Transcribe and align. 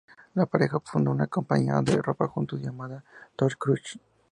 La 0.33 0.47
pareja 0.47 0.79
fundó 0.83 1.11
una 1.11 1.27
compañía 1.27 1.79
de 1.83 2.01
ropa 2.01 2.27
juntos, 2.27 2.59
llamada 2.59 3.03
"Tour 3.35 3.55
Crush". 3.55 3.97